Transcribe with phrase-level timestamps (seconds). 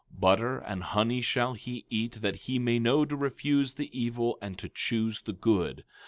[0.15, 4.39] 17:15 Butter and honey shall he eat, that he may know to refuse the evil
[4.41, 5.83] and to choose the good.